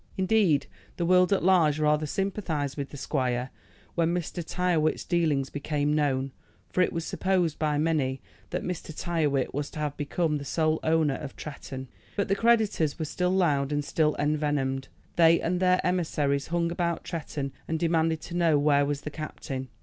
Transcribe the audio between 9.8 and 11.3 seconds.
become the sole owner